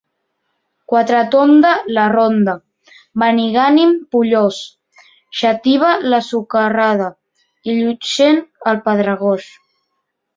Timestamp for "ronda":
2.13-2.55